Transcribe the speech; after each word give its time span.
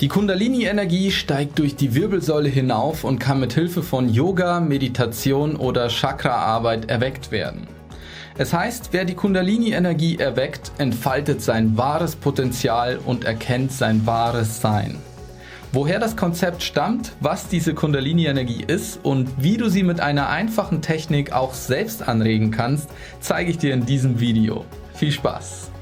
Die 0.00 0.06
Kundalini-Energie 0.06 1.10
steigt 1.10 1.58
durch 1.58 1.74
die 1.74 1.92
Wirbelsäule 1.96 2.48
hinauf 2.48 3.02
und 3.02 3.18
kann 3.18 3.40
mit 3.40 3.54
Hilfe 3.54 3.82
von 3.82 4.08
Yoga, 4.08 4.60
Meditation 4.60 5.56
oder 5.56 5.88
Chakra-Arbeit 5.88 6.88
erweckt 6.88 7.32
werden. 7.32 7.66
Es 8.36 8.52
heißt, 8.52 8.90
wer 8.92 9.04
die 9.04 9.14
Kundalini-Energie 9.14 10.18
erweckt, 10.18 10.70
entfaltet 10.78 11.42
sein 11.42 11.76
wahres 11.76 12.14
Potenzial 12.14 13.00
und 13.04 13.24
erkennt 13.24 13.72
sein 13.72 14.06
wahres 14.06 14.60
Sein. 14.60 14.98
Woher 15.72 15.98
das 15.98 16.16
Konzept 16.16 16.62
stammt, 16.62 17.10
was 17.18 17.48
diese 17.48 17.74
Kundalini-Energie 17.74 18.62
ist 18.64 19.00
und 19.02 19.28
wie 19.42 19.56
du 19.56 19.68
sie 19.68 19.82
mit 19.82 19.98
einer 19.98 20.28
einfachen 20.28 20.80
Technik 20.80 21.32
auch 21.32 21.54
selbst 21.54 22.06
anregen 22.06 22.52
kannst, 22.52 22.88
zeige 23.18 23.50
ich 23.50 23.58
dir 23.58 23.74
in 23.74 23.84
diesem 23.84 24.20
Video. 24.20 24.64
Viel 24.94 25.10
Spaß! 25.10 25.72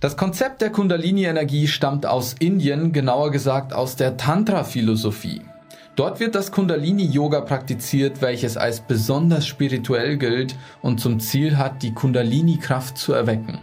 Das 0.00 0.16
Konzept 0.16 0.62
der 0.62 0.70
Kundalini-Energie 0.70 1.66
stammt 1.66 2.06
aus 2.06 2.36
Indien, 2.38 2.92
genauer 2.92 3.32
gesagt 3.32 3.72
aus 3.72 3.96
der 3.96 4.16
Tantra-Philosophie. 4.16 5.42
Dort 5.96 6.20
wird 6.20 6.36
das 6.36 6.52
Kundalini-Yoga 6.52 7.40
praktiziert, 7.40 8.22
welches 8.22 8.56
als 8.56 8.80
besonders 8.80 9.44
spirituell 9.44 10.16
gilt 10.16 10.54
und 10.82 11.00
zum 11.00 11.18
Ziel 11.18 11.58
hat, 11.58 11.82
die 11.82 11.94
Kundalini-Kraft 11.94 12.96
zu 12.96 13.12
erwecken. 13.12 13.58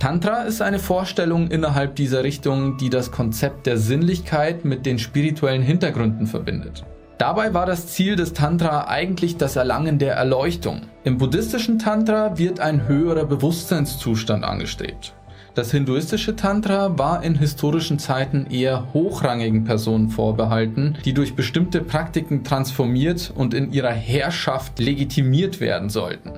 Tantra 0.00 0.42
ist 0.42 0.60
eine 0.60 0.80
Vorstellung 0.80 1.48
innerhalb 1.52 1.94
dieser 1.94 2.24
Richtung, 2.24 2.76
die 2.78 2.90
das 2.90 3.12
Konzept 3.12 3.66
der 3.66 3.78
Sinnlichkeit 3.78 4.64
mit 4.64 4.84
den 4.84 4.98
spirituellen 4.98 5.62
Hintergründen 5.62 6.26
verbindet. 6.26 6.84
Dabei 7.18 7.54
war 7.54 7.64
das 7.64 7.86
Ziel 7.86 8.16
des 8.16 8.32
Tantra 8.32 8.88
eigentlich 8.88 9.36
das 9.36 9.54
Erlangen 9.54 10.00
der 10.00 10.14
Erleuchtung. 10.14 10.82
Im 11.04 11.16
buddhistischen 11.16 11.78
Tantra 11.78 12.38
wird 12.38 12.58
ein 12.58 12.88
höherer 12.88 13.24
Bewusstseinszustand 13.24 14.42
angestrebt. 14.42 15.14
Das 15.54 15.70
hinduistische 15.70 16.34
Tantra 16.34 16.98
war 16.98 17.22
in 17.22 17.36
historischen 17.36 18.00
Zeiten 18.00 18.46
eher 18.50 18.92
hochrangigen 18.92 19.62
Personen 19.62 20.08
vorbehalten, 20.08 20.98
die 21.04 21.14
durch 21.14 21.36
bestimmte 21.36 21.80
Praktiken 21.80 22.42
transformiert 22.42 23.32
und 23.32 23.54
in 23.54 23.72
ihrer 23.72 23.92
Herrschaft 23.92 24.80
legitimiert 24.80 25.60
werden 25.60 25.90
sollten. 25.90 26.32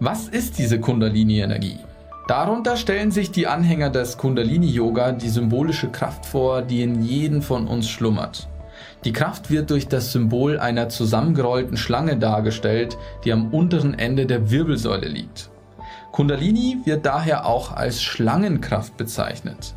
Was 0.00 0.28
ist 0.28 0.58
diese 0.58 0.80
Kundalini-Energie? 0.80 1.78
Darunter 2.26 2.76
stellen 2.76 3.10
sich 3.10 3.32
die 3.32 3.46
Anhänger 3.46 3.90
des 3.90 4.16
Kundalini-Yoga 4.16 5.12
die 5.12 5.28
symbolische 5.28 5.88
Kraft 5.88 6.24
vor, 6.24 6.62
die 6.62 6.82
in 6.82 7.02
jedem 7.02 7.42
von 7.42 7.68
uns 7.68 7.86
schlummert. 7.86 8.48
Die 9.04 9.12
Kraft 9.12 9.50
wird 9.50 9.68
durch 9.68 9.88
das 9.88 10.12
Symbol 10.12 10.58
einer 10.58 10.88
zusammengerollten 10.88 11.76
Schlange 11.76 12.16
dargestellt, 12.16 12.96
die 13.24 13.32
am 13.32 13.52
unteren 13.52 13.92
Ende 13.92 14.24
der 14.24 14.50
Wirbelsäule 14.50 15.06
liegt. 15.06 15.50
Kundalini 16.16 16.78
wird 16.86 17.04
daher 17.04 17.44
auch 17.44 17.72
als 17.72 18.02
Schlangenkraft 18.02 18.96
bezeichnet. 18.96 19.74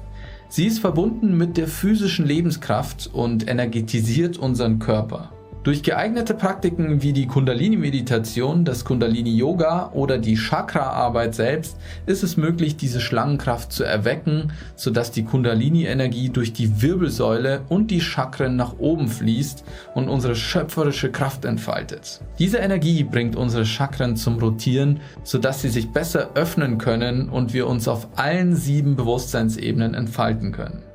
Sie 0.47 0.67
ist 0.67 0.79
verbunden 0.79 1.35
mit 1.35 1.57
der 1.57 1.67
physischen 1.67 2.25
Lebenskraft 2.25 3.09
und 3.11 3.49
energetisiert 3.49 4.37
unseren 4.37 4.79
Körper. 4.79 5.33
Durch 5.61 5.83
geeignete 5.83 6.35
Praktiken 6.35 7.01
wie 7.01 7.11
die 7.11 7.27
Kundalini-Meditation, 7.27 8.63
das 8.63 8.85
Kundalini-Yoga 8.85 9.91
oder 9.91 10.17
die 10.17 10.35
Chakra-Arbeit 10.37 11.35
selbst 11.35 11.75
ist 12.05 12.23
es 12.23 12.37
möglich, 12.37 12.77
diese 12.77 13.01
Schlangenkraft 13.01 13.73
zu 13.73 13.83
erwecken, 13.83 14.53
sodass 14.77 15.11
die 15.11 15.25
Kundalini-Energie 15.25 16.29
durch 16.29 16.53
die 16.53 16.81
Wirbelsäule 16.81 17.63
und 17.67 17.91
die 17.91 17.99
Chakren 17.99 18.55
nach 18.55 18.79
oben 18.79 19.09
fließt 19.09 19.65
und 19.95 20.07
unsere 20.07 20.37
schöpferische 20.37 21.11
Kraft 21.11 21.43
entfaltet. 21.43 22.21
Diese 22.39 22.59
Energie 22.59 23.03
bringt 23.03 23.35
unsere 23.35 23.65
Chakren 23.65 24.15
zum 24.15 24.39
Rotieren, 24.39 25.01
sodass 25.23 25.61
sie 25.61 25.69
sich 25.69 25.91
besser 25.91 26.29
öffnen 26.35 26.77
können 26.77 27.27
und 27.27 27.53
wir 27.53 27.67
uns 27.67 27.89
auf 27.89 28.07
allen 28.15 28.55
sieben 28.55 28.95
Bewusstseinsebenen 28.95 29.93
entfalten 29.93 30.53
können. 30.53 30.88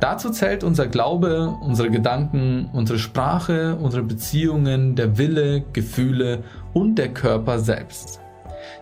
Dazu 0.00 0.30
zählt 0.30 0.64
unser 0.64 0.86
Glaube, 0.86 1.56
unsere 1.60 1.90
Gedanken, 1.90 2.68
unsere 2.72 2.98
Sprache, 2.98 3.76
unsere 3.76 4.02
Beziehungen, 4.02 4.96
der 4.96 5.18
Wille, 5.18 5.64
Gefühle 5.72 6.44
und 6.72 6.96
der 6.96 7.08
Körper 7.08 7.58
selbst. 7.58 8.20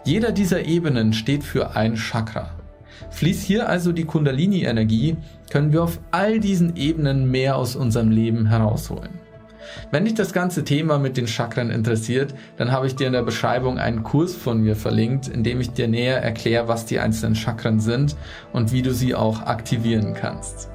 Jeder 0.05 0.33
dieser 0.33 0.65
Ebenen 0.65 1.13
steht 1.13 1.45
für 1.45 1.75
ein 1.77 1.97
Chakra. 1.97 2.51
Fließt 3.11 3.43
hier 3.43 3.69
also 3.69 3.93
die 3.93 4.05
Kundalini-Energie, 4.05 5.17
können 5.51 5.73
wir 5.73 5.83
auf 5.83 5.99
all 6.11 6.41
diesen 6.41 6.77
Ebenen 6.77 7.31
mehr 7.31 7.57
aus 7.57 7.77
unserem 7.77 8.11
Leben 8.11 8.47
herausholen. 8.47 9.11
Wenn 9.91 10.05
dich 10.05 10.15
das 10.15 10.33
ganze 10.33 10.65
Thema 10.65 10.99
mit 10.99 11.17
den 11.17 11.27
Chakren 11.27 11.71
interessiert, 11.71 12.35
dann 12.57 12.73
habe 12.73 12.87
ich 12.87 12.97
dir 12.97 13.07
in 13.07 13.13
der 13.13 13.23
Beschreibung 13.23 13.79
einen 13.79 14.03
Kurs 14.03 14.35
von 14.35 14.61
mir 14.61 14.77
verlinkt, 14.77 15.29
in 15.29 15.43
dem 15.43 15.61
ich 15.61 15.71
dir 15.71 15.89
näher 15.89 16.23
erkläre, 16.23 16.69
was 16.69 16.87
die 16.87 16.99
einzelnen 16.99 17.35
Chakren 17.35 17.81
sind 17.81 18.17
und 18.53 18.73
wie 18.73 18.83
du 18.83 18.93
sie 18.93 19.15
auch 19.15 19.43
aktivieren 19.43 20.15
kannst. 20.15 20.71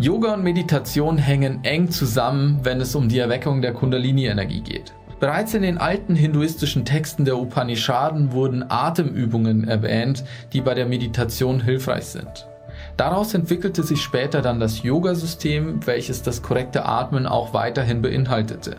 Yoga 0.00 0.32
und 0.32 0.42
Meditation 0.42 1.18
hängen 1.18 1.62
eng 1.62 1.90
zusammen, 1.90 2.60
wenn 2.62 2.80
es 2.80 2.94
um 2.94 3.10
die 3.10 3.18
Erweckung 3.18 3.60
der 3.60 3.74
Kundalini-Energie 3.74 4.62
geht. 4.62 4.94
Bereits 5.20 5.52
in 5.52 5.60
den 5.60 5.76
alten 5.76 6.14
hinduistischen 6.14 6.86
Texten 6.86 7.26
der 7.26 7.36
Upanishaden 7.36 8.32
wurden 8.32 8.64
Atemübungen 8.66 9.68
erwähnt, 9.68 10.24
die 10.54 10.62
bei 10.62 10.72
der 10.72 10.86
Meditation 10.86 11.60
hilfreich 11.60 12.06
sind. 12.06 12.48
Daraus 12.96 13.34
entwickelte 13.34 13.82
sich 13.82 14.00
später 14.00 14.40
dann 14.40 14.58
das 14.58 14.82
Yoga-System, 14.82 15.86
welches 15.86 16.22
das 16.22 16.40
korrekte 16.40 16.86
Atmen 16.86 17.26
auch 17.26 17.52
weiterhin 17.52 18.00
beinhaltete. 18.00 18.78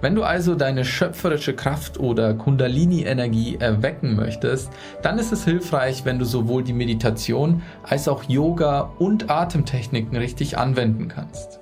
Wenn 0.00 0.14
du 0.14 0.22
also 0.22 0.54
deine 0.54 0.84
schöpferische 0.84 1.54
Kraft 1.54 1.98
oder 1.98 2.34
Kundalini-Energie 2.34 3.56
erwecken 3.58 4.16
möchtest, 4.16 4.70
dann 5.02 5.18
ist 5.18 5.32
es 5.32 5.44
hilfreich, 5.44 6.04
wenn 6.04 6.18
du 6.18 6.24
sowohl 6.24 6.62
die 6.62 6.72
Meditation 6.72 7.62
als 7.82 8.08
auch 8.08 8.24
Yoga 8.24 8.92
und 8.98 9.30
Atemtechniken 9.30 10.16
richtig 10.16 10.58
anwenden 10.58 11.08
kannst. 11.08 11.60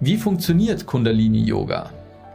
Wie 0.00 0.16
funktioniert 0.16 0.86
Kundalini-Yoga? 0.86 1.90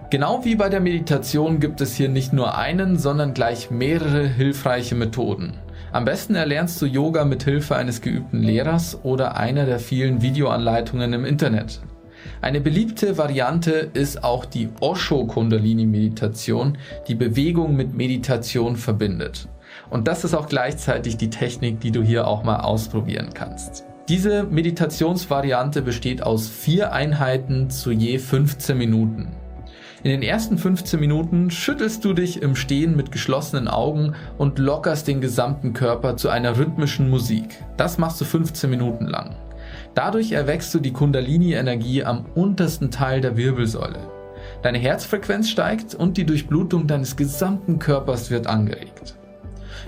Genau 0.10 0.46
wie 0.46 0.56
bei 0.56 0.70
der 0.70 0.80
Meditation 0.80 1.60
gibt 1.60 1.82
es 1.82 1.96
hier 1.96 2.08
nicht 2.08 2.32
nur 2.32 2.58
einen, 2.58 2.98
sondern 2.98 3.34
gleich 3.34 3.72
mehrere 3.72 4.26
hilfreiche 4.26 4.96
Methoden. 4.96 5.56
Am 5.92 6.06
besten 6.06 6.36
erlernst 6.36 6.82
du 6.82 6.86
Yoga 6.86 7.26
mit 7.26 7.44
Hilfe 7.44 7.76
eines 7.76 8.02
geübten 8.02 8.42
Lehrers 8.42 9.00
oder 9.04 9.36
einer 9.36 9.66
der 9.66 9.80
vielen 9.80 10.22
Videoanleitungen 10.22 11.12
im 11.12 11.26
Internet. 11.26 11.82
Eine 12.42 12.62
beliebte 12.62 13.18
Variante 13.18 13.72
ist 13.94 14.24
auch 14.24 14.46
die 14.46 14.70
Osho 14.80 15.26
Kundalini 15.26 15.86
Meditation, 15.86 16.78
die 17.08 17.16
Bewegung 17.16 17.76
mit 17.76 17.94
Meditation 17.94 18.76
verbindet. 18.76 19.48
Und 19.90 20.08
das 20.08 20.24
ist 20.24 20.34
auch 20.34 20.48
gleichzeitig 20.48 21.18
die 21.18 21.30
Technik, 21.30 21.80
die 21.80 21.92
du 21.92 22.02
hier 22.02 22.28
auch 22.28 22.44
mal 22.44 22.62
ausprobieren 22.62 23.30
kannst. 23.34 23.86
Diese 24.10 24.44
Meditationsvariante 24.44 25.82
besteht 25.82 26.24
aus 26.24 26.48
vier 26.48 26.94
Einheiten 26.94 27.70
zu 27.70 27.92
je 27.92 28.20
15 28.20 28.78
Minuten. 28.78 29.28
In 30.04 30.12
den 30.12 30.22
ersten 30.22 30.58
15 30.58 31.00
Minuten 31.00 31.52
schüttelst 31.52 32.06
du 32.06 32.14
dich 32.14 32.42
im 32.42 32.56
Stehen 32.56 32.96
mit 32.96 33.12
geschlossenen 33.12 33.68
Augen 33.68 34.14
und 34.38 34.60
lockerst 34.60 35.08
den 35.08 35.20
gesamten 35.20 35.74
Körper 35.74 36.16
zu 36.16 36.30
einer 36.30 36.58
rhythmischen 36.58 37.10
Musik. 37.10 37.64
Das 37.76 37.98
machst 37.98 38.22
du 38.22 38.26
15 38.26 38.70
Minuten 38.70 39.08
lang. 39.08 39.36
Dadurch 39.98 40.32
erwächst 40.32 40.72
du 40.76 40.80
die 40.80 40.94
Kundalini-Energie 40.94 42.04
am 42.04 42.28
untersten 42.36 42.92
Teil 42.92 43.20
der 43.20 43.36
Wirbelsäule. 43.36 43.98
Deine 44.62 44.78
Herzfrequenz 44.78 45.50
steigt 45.50 45.96
und 45.96 46.18
die 46.18 46.24
Durchblutung 46.24 46.86
deines 46.86 47.16
gesamten 47.16 47.80
Körpers 47.80 48.30
wird 48.30 48.46
angeregt. 48.46 49.16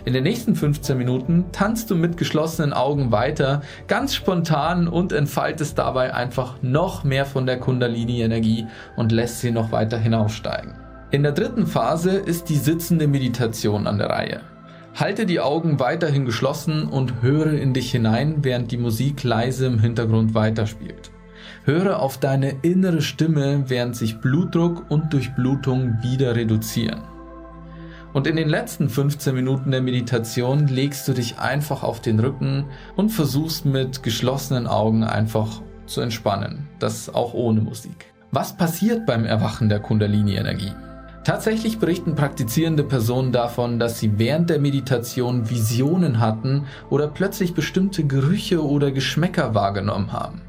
In 0.06 0.14
den 0.14 0.24
nächsten 0.24 0.56
15 0.56 0.98
Minuten 0.98 1.46
tanzt 1.52 1.92
du 1.92 1.96
mit 1.96 2.18
geschlossenen 2.18 2.74
Augen 2.74 3.12
weiter, 3.12 3.62
ganz 3.86 4.16
spontan 4.16 4.88
und 4.88 5.12
entfaltest 5.12 5.78
dabei 5.78 6.12
einfach 6.12 6.56
noch 6.64 7.04
mehr 7.04 7.28
von 7.28 7.46
der 7.46 7.60
Kundalini-Energie 7.60 8.66
und 8.96 9.12
lässt 9.12 9.42
sie 9.42 9.52
noch 9.52 9.72
weiter 9.72 10.00
hinaufsteigen. 10.00 10.74
In 11.12 11.22
der 11.22 11.34
dritten 11.34 11.68
Phase 11.68 12.18
ist 12.18 12.50
die 12.50 12.58
sitzende 12.58 13.08
Meditation 13.08 13.86
an 13.86 14.00
der 14.00 14.10
Reihe. 14.10 14.42
Halte 15.00 15.26
die 15.26 15.40
Augen 15.40 15.80
weiterhin 15.80 16.26
geschlossen 16.26 16.84
und 16.84 17.22
höre 17.22 17.54
in 17.54 17.74
dich 17.74 17.90
hinein, 17.90 18.40
während 18.44 18.70
die 18.74 18.78
Musik 18.78 19.24
leise 19.24 19.66
im 19.66 19.80
Hintergrund 19.80 20.34
weiterspielt. 20.34 21.12
Höre 21.64 22.02
auf 22.02 22.18
deine 22.18 22.56
innere 22.64 23.02
Stimme, 23.02 23.64
während 23.70 23.96
sich 23.96 24.20
Blutdruck 24.20 24.92
und 24.92 25.14
Durchblutung 25.14 26.00
wieder 26.02 26.36
reduzieren. 26.36 27.00
Und 28.12 28.28
in 28.28 28.36
den 28.36 28.50
letzten 28.50 28.90
15 28.90 29.34
Minuten 29.34 29.72
der 29.72 29.82
Meditation 29.82 30.68
legst 30.68 31.08
du 31.08 31.14
dich 31.14 31.40
einfach 31.40 31.82
auf 31.82 32.02
den 32.02 32.20
Rücken 32.20 32.66
und 32.98 33.12
versuchst 33.12 33.64
mit 33.66 34.04
geschlossenen 34.04 34.68
Augen 34.68 35.06
einfach 35.06 35.62
zu 35.86 36.02
entspannen. 36.02 36.68
Das 36.80 37.08
auch 37.08 37.34
ohne 37.34 37.62
Musik. 37.62 38.08
Was 38.32 38.58
passiert 38.58 39.06
beim 39.06 39.24
Erwachen 39.24 39.70
der 39.70 39.80
Kundalini-Energie? 39.80 40.74
Tatsächlich 41.30 41.78
berichten 41.78 42.16
praktizierende 42.16 42.84
Personen 42.84 43.32
davon, 43.32 43.78
dass 43.78 44.00
sie 44.00 44.18
während 44.18 44.50
der 44.50 44.58
Meditation 44.58 45.48
Visionen 45.48 46.20
hatten 46.20 46.66
oder 46.90 47.08
plötzlich 47.08 47.54
bestimmte 47.54 48.04
Gerüche 48.04 48.66
oder 48.66 48.92
Geschmäcker 48.92 49.54
wahrgenommen 49.54 50.12
haben. 50.12 50.42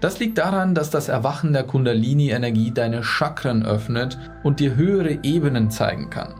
Das 0.00 0.18
liegt 0.18 0.38
daran, 0.38 0.74
dass 0.74 0.90
das 0.90 1.08
Erwachen 1.08 1.52
der 1.52 1.62
Kundalini-Energie 1.62 2.72
deine 2.72 3.04
Chakren 3.04 3.64
öffnet 3.64 4.18
und 4.42 4.58
dir 4.58 4.74
höhere 4.74 5.20
Ebenen 5.22 5.70
zeigen 5.70 6.10
kann. 6.10 6.34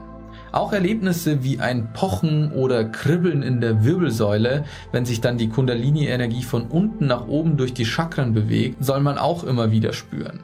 Auch 0.50 0.72
Erlebnisse 0.72 1.44
wie 1.44 1.60
ein 1.60 1.92
Pochen 1.92 2.50
oder 2.50 2.86
Kribbeln 2.86 3.44
in 3.44 3.60
der 3.60 3.84
Wirbelsäule, 3.84 4.64
wenn 4.90 5.04
sich 5.04 5.20
dann 5.20 5.38
die 5.38 5.48
Kundalini-Energie 5.48 6.42
von 6.42 6.66
unten 6.66 7.06
nach 7.06 7.28
oben 7.28 7.56
durch 7.56 7.72
die 7.72 7.86
Chakren 7.86 8.34
bewegt, 8.34 8.84
soll 8.84 8.98
man 8.98 9.16
auch 9.16 9.44
immer 9.44 9.70
wieder 9.70 9.92
spüren. 9.92 10.40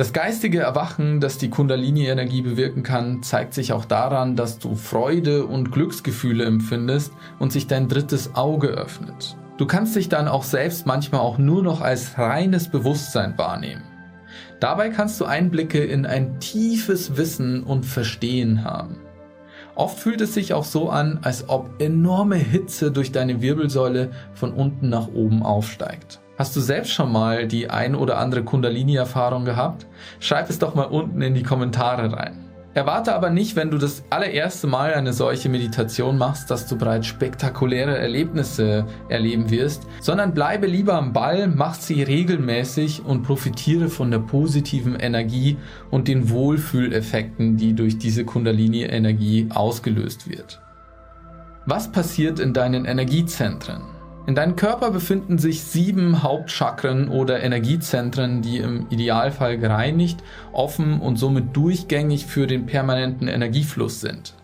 Das 0.00 0.14
geistige 0.14 0.60
Erwachen, 0.60 1.20
das 1.20 1.36
die 1.36 1.50
Kundalini-Energie 1.50 2.40
bewirken 2.40 2.82
kann, 2.82 3.22
zeigt 3.22 3.52
sich 3.52 3.74
auch 3.74 3.84
daran, 3.84 4.34
dass 4.34 4.58
du 4.58 4.74
Freude 4.74 5.44
und 5.44 5.72
Glücksgefühle 5.72 6.46
empfindest 6.46 7.12
und 7.38 7.52
sich 7.52 7.66
dein 7.66 7.86
drittes 7.86 8.34
Auge 8.34 8.68
öffnet. 8.68 9.36
Du 9.58 9.66
kannst 9.66 9.94
dich 9.94 10.08
dann 10.08 10.26
auch 10.26 10.44
selbst 10.44 10.86
manchmal 10.86 11.20
auch 11.20 11.36
nur 11.36 11.62
noch 11.62 11.82
als 11.82 12.16
reines 12.16 12.70
Bewusstsein 12.70 13.36
wahrnehmen. 13.36 13.82
Dabei 14.58 14.88
kannst 14.88 15.20
du 15.20 15.26
Einblicke 15.26 15.84
in 15.84 16.06
ein 16.06 16.40
tiefes 16.40 17.18
Wissen 17.18 17.62
und 17.62 17.84
Verstehen 17.84 18.64
haben. 18.64 18.96
Oft 19.74 19.98
fühlt 19.98 20.22
es 20.22 20.32
sich 20.32 20.54
auch 20.54 20.64
so 20.64 20.88
an, 20.88 21.18
als 21.20 21.46
ob 21.50 21.78
enorme 21.78 22.36
Hitze 22.36 22.90
durch 22.90 23.12
deine 23.12 23.42
Wirbelsäule 23.42 24.12
von 24.32 24.54
unten 24.54 24.88
nach 24.88 25.08
oben 25.08 25.42
aufsteigt. 25.42 26.20
Hast 26.40 26.56
du 26.56 26.60
selbst 26.60 26.92
schon 26.92 27.12
mal 27.12 27.46
die 27.46 27.68
ein 27.68 27.94
oder 27.94 28.16
andere 28.16 28.42
Kundalini-Erfahrung 28.42 29.44
gehabt? 29.44 29.86
Schreib 30.20 30.48
es 30.48 30.58
doch 30.58 30.74
mal 30.74 30.84
unten 30.84 31.20
in 31.20 31.34
die 31.34 31.42
Kommentare 31.42 32.14
rein. 32.14 32.46
Erwarte 32.72 33.14
aber 33.14 33.28
nicht, 33.28 33.56
wenn 33.56 33.70
du 33.70 33.76
das 33.76 34.04
allererste 34.08 34.66
Mal 34.66 34.94
eine 34.94 35.12
solche 35.12 35.50
Meditation 35.50 36.16
machst, 36.16 36.50
dass 36.50 36.66
du 36.66 36.78
bereits 36.78 37.08
spektakuläre 37.08 37.98
Erlebnisse 37.98 38.86
erleben 39.10 39.50
wirst, 39.50 39.86
sondern 40.00 40.32
bleibe 40.32 40.66
lieber 40.66 40.94
am 40.94 41.12
Ball, 41.12 41.46
mach 41.46 41.74
sie 41.74 42.02
regelmäßig 42.02 43.04
und 43.04 43.22
profitiere 43.22 43.90
von 43.90 44.10
der 44.10 44.20
positiven 44.20 44.98
Energie 44.98 45.58
und 45.90 46.08
den 46.08 46.30
Wohlfühleffekten, 46.30 47.58
die 47.58 47.74
durch 47.74 47.98
diese 47.98 48.24
Kundalini-Energie 48.24 49.48
ausgelöst 49.50 50.30
wird. 50.30 50.58
Was 51.66 51.92
passiert 51.92 52.40
in 52.40 52.54
deinen 52.54 52.86
Energiezentren? 52.86 53.99
In 54.30 54.36
deinem 54.36 54.54
Körper 54.54 54.92
befinden 54.92 55.38
sich 55.38 55.64
sieben 55.64 56.22
Hauptchakren 56.22 57.08
oder 57.08 57.42
Energiezentren, 57.42 58.42
die 58.42 58.58
im 58.58 58.86
Idealfall 58.88 59.58
gereinigt, 59.58 60.22
offen 60.52 61.00
und 61.00 61.16
somit 61.16 61.56
durchgängig 61.56 62.26
für 62.26 62.46
den 62.46 62.64
permanenten 62.64 63.26
Energiefluss 63.26 64.00
sind. 64.00 64.34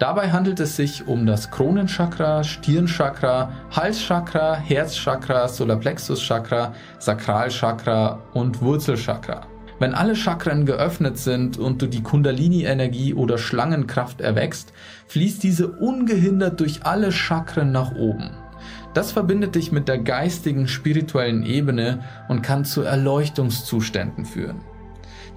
Dabei 0.00 0.32
handelt 0.32 0.58
es 0.58 0.74
sich 0.74 1.06
um 1.06 1.24
das 1.24 1.52
Kronenchakra, 1.52 2.42
Stirnchakra, 2.42 3.52
Halschakra, 3.70 4.56
Herzchakra, 4.56 5.46
Solarplexuschakra, 5.46 6.74
Sakralchakra 6.98 8.18
und 8.34 8.60
Wurzelchakra. 8.60 9.42
Wenn 9.78 9.94
alle 9.94 10.16
Chakren 10.16 10.66
geöffnet 10.66 11.16
sind 11.16 11.58
und 11.58 11.80
du 11.80 11.86
die 11.86 12.02
Kundalini-Energie 12.02 13.14
oder 13.14 13.38
Schlangenkraft 13.38 14.20
erwächst, 14.20 14.72
fließt 15.06 15.44
diese 15.44 15.68
ungehindert 15.68 16.58
durch 16.58 16.84
alle 16.84 17.12
Chakren 17.12 17.70
nach 17.70 17.94
oben. 17.94 18.30
Das 18.98 19.12
verbindet 19.12 19.54
dich 19.54 19.70
mit 19.70 19.86
der 19.86 19.98
geistigen, 19.98 20.66
spirituellen 20.66 21.46
Ebene 21.46 22.00
und 22.26 22.42
kann 22.42 22.64
zu 22.64 22.82
Erleuchtungszuständen 22.82 24.24
führen. 24.24 24.60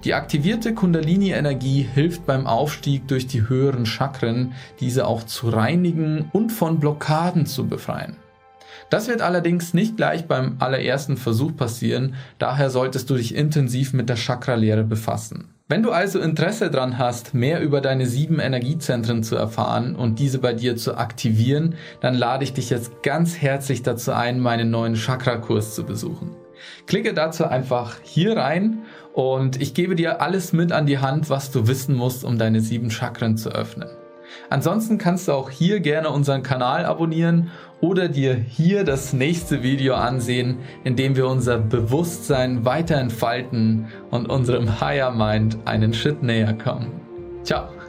Die 0.02 0.14
aktivierte 0.14 0.74
Kundalini-Energie 0.74 1.82
hilft 1.82 2.26
beim 2.26 2.48
Aufstieg 2.48 3.06
durch 3.06 3.28
die 3.28 3.48
höheren 3.48 3.86
Chakren, 3.86 4.54
diese 4.80 5.06
auch 5.06 5.22
zu 5.22 5.48
reinigen 5.48 6.28
und 6.32 6.50
von 6.50 6.80
Blockaden 6.80 7.46
zu 7.46 7.68
befreien. 7.68 8.16
Das 8.90 9.08
wird 9.08 9.22
allerdings 9.22 9.74
nicht 9.74 9.96
gleich 9.96 10.26
beim 10.26 10.56
allerersten 10.58 11.16
Versuch 11.16 11.56
passieren, 11.56 12.14
daher 12.38 12.70
solltest 12.70 13.08
du 13.10 13.16
dich 13.16 13.34
intensiv 13.34 13.92
mit 13.92 14.08
der 14.08 14.16
Chakralehre 14.16 14.84
befassen. 14.84 15.48
Wenn 15.68 15.82
du 15.82 15.90
also 15.90 16.20
Interesse 16.20 16.70
daran 16.70 16.98
hast, 16.98 17.32
mehr 17.32 17.60
über 17.62 17.80
deine 17.80 18.06
sieben 18.06 18.40
Energiezentren 18.40 19.22
zu 19.22 19.36
erfahren 19.36 19.96
und 19.96 20.18
diese 20.18 20.38
bei 20.38 20.52
dir 20.52 20.76
zu 20.76 20.98
aktivieren, 20.98 21.76
dann 22.00 22.14
lade 22.14 22.44
ich 22.44 22.52
dich 22.52 22.68
jetzt 22.68 23.02
ganz 23.02 23.38
herzlich 23.38 23.82
dazu 23.82 24.12
ein, 24.12 24.38
meinen 24.38 24.70
neuen 24.70 24.96
Chakra-Kurs 24.96 25.74
zu 25.74 25.84
besuchen. 25.84 26.36
Klicke 26.86 27.14
dazu 27.14 27.44
einfach 27.46 27.96
hier 28.02 28.36
rein 28.36 28.82
und 29.14 29.62
ich 29.62 29.72
gebe 29.72 29.94
dir 29.94 30.20
alles 30.20 30.52
mit 30.52 30.72
an 30.72 30.86
die 30.86 30.98
Hand, 30.98 31.30
was 31.30 31.50
du 31.50 31.66
wissen 31.66 31.94
musst, 31.94 32.24
um 32.24 32.38
deine 32.38 32.60
sieben 32.60 32.90
Chakren 32.90 33.36
zu 33.36 33.50
öffnen. 33.50 33.88
Ansonsten 34.50 34.98
kannst 34.98 35.28
du 35.28 35.32
auch 35.32 35.50
hier 35.50 35.80
gerne 35.80 36.10
unseren 36.10 36.42
Kanal 36.42 36.84
abonnieren 36.84 37.50
oder 37.80 38.08
dir 38.08 38.34
hier 38.34 38.84
das 38.84 39.12
nächste 39.12 39.62
Video 39.62 39.94
ansehen, 39.94 40.58
in 40.84 40.96
dem 40.96 41.16
wir 41.16 41.26
unser 41.26 41.58
Bewusstsein 41.58 42.64
weiter 42.64 42.96
entfalten 42.96 43.88
und 44.10 44.28
unserem 44.28 44.80
Higher 44.80 45.10
Mind 45.10 45.58
einen 45.64 45.92
Schritt 45.92 46.22
näher 46.22 46.54
kommen. 46.54 46.92
Ciao! 47.42 47.81